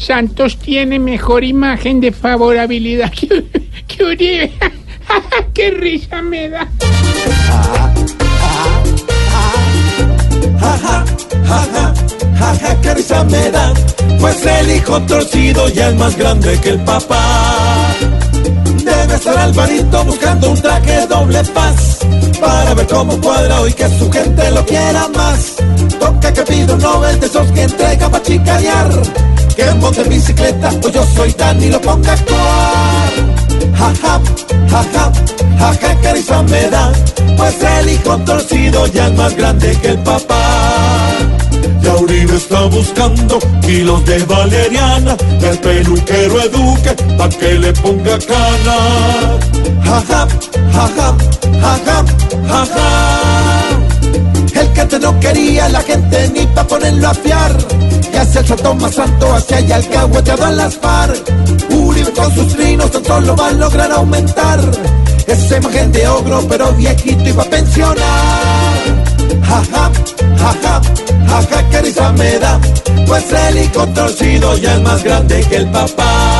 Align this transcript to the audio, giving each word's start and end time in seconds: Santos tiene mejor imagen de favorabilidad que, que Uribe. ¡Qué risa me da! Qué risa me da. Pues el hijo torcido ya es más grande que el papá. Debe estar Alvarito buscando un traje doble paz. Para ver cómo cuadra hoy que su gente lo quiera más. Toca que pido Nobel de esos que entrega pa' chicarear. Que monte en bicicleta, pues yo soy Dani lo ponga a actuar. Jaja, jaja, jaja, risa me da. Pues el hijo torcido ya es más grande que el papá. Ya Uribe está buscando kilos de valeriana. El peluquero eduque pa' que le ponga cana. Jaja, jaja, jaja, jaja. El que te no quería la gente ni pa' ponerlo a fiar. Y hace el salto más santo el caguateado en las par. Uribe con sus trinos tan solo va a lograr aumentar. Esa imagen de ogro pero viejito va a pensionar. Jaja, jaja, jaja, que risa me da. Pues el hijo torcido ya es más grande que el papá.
Santos 0.00 0.56
tiene 0.56 0.98
mejor 0.98 1.44
imagen 1.44 2.00
de 2.00 2.10
favorabilidad 2.10 3.12
que, 3.12 3.44
que 3.86 4.04
Uribe. 4.04 4.52
¡Qué 5.54 5.70
risa 5.72 6.22
me 6.22 6.48
da! 6.48 6.68
Qué 12.82 12.94
risa 12.94 13.24
me 13.24 13.50
da. 13.50 13.72
Pues 14.18 14.46
el 14.46 14.76
hijo 14.76 15.00
torcido 15.02 15.68
ya 15.68 15.88
es 15.88 15.94
más 15.96 16.16
grande 16.16 16.58
que 16.60 16.70
el 16.70 16.80
papá. 16.80 17.94
Debe 18.84 19.14
estar 19.14 19.36
Alvarito 19.36 20.04
buscando 20.04 20.50
un 20.50 20.60
traje 20.60 21.06
doble 21.06 21.44
paz. 21.54 21.98
Para 22.40 22.74
ver 22.74 22.86
cómo 22.86 23.20
cuadra 23.20 23.60
hoy 23.60 23.72
que 23.72 23.88
su 23.98 24.10
gente 24.10 24.50
lo 24.52 24.64
quiera 24.64 25.08
más. 25.08 25.56
Toca 25.98 26.32
que 26.32 26.42
pido 26.42 26.76
Nobel 26.78 27.20
de 27.20 27.26
esos 27.26 27.50
que 27.52 27.62
entrega 27.62 28.08
pa' 28.08 28.22
chicarear. 28.22 28.90
Que 29.90 29.96
monte 29.96 30.02
en 30.02 30.08
bicicleta, 30.08 30.70
pues 30.80 30.94
yo 30.94 31.04
soy 31.16 31.32
Dani 31.32 31.68
lo 31.68 31.80
ponga 31.80 32.10
a 32.10 32.14
actuar. 32.14 33.10
Jaja, 33.74 34.20
jaja, 34.70 35.12
jaja, 35.58 36.12
risa 36.12 36.42
me 36.44 36.70
da. 36.70 36.92
Pues 37.36 37.56
el 37.62 37.90
hijo 37.90 38.16
torcido 38.18 38.86
ya 38.86 39.08
es 39.08 39.14
más 39.14 39.36
grande 39.36 39.76
que 39.82 39.88
el 39.88 39.98
papá. 39.98 41.08
Ya 41.82 41.96
Uribe 41.96 42.36
está 42.36 42.66
buscando 42.66 43.40
kilos 43.62 44.04
de 44.06 44.18
valeriana. 44.24 45.16
El 45.42 45.58
peluquero 45.58 46.40
eduque 46.40 46.92
pa' 47.18 47.28
que 47.28 47.54
le 47.54 47.72
ponga 47.72 48.18
cana. 48.18 48.76
Jaja, 49.82 50.28
jaja, 50.72 51.16
jaja, 51.62 52.04
jaja. 52.48 52.88
El 54.54 54.72
que 54.72 54.84
te 54.84 54.98
no 55.00 55.18
quería 55.18 55.68
la 55.68 55.80
gente 55.80 56.30
ni 56.32 56.46
pa' 56.46 56.64
ponerlo 56.64 57.08
a 57.08 57.14
fiar. 57.14 57.39
Y 58.50 58.52
hace 58.52 58.62
el 58.62 58.66
salto 58.66 58.74
más 58.74 58.94
santo 58.94 59.36
el 59.76 59.88
caguateado 59.90 60.48
en 60.48 60.56
las 60.56 60.74
par. 60.74 61.14
Uribe 61.70 62.12
con 62.12 62.34
sus 62.34 62.48
trinos 62.48 62.90
tan 62.90 63.04
solo 63.04 63.36
va 63.36 63.46
a 63.46 63.52
lograr 63.52 63.92
aumentar. 63.92 64.60
Esa 65.26 65.56
imagen 65.58 65.92
de 65.92 66.08
ogro 66.08 66.44
pero 66.48 66.72
viejito 66.72 67.36
va 67.36 67.44
a 67.44 67.46
pensionar. 67.46 69.04
Jaja, 69.46 69.90
jaja, 70.36 70.80
jaja, 71.28 71.68
que 71.70 71.80
risa 71.82 72.12
me 72.12 72.38
da. 72.40 72.60
Pues 73.06 73.24
el 73.32 73.58
hijo 73.58 73.86
torcido 73.86 74.56
ya 74.56 74.74
es 74.74 74.82
más 74.82 75.04
grande 75.04 75.44
que 75.48 75.56
el 75.56 75.70
papá. 75.70 76.39